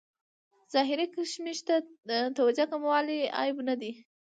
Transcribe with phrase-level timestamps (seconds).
[0.73, 1.75] ظاهري کشمکش ته
[2.37, 3.91] توجه کموالی عیب نه دی.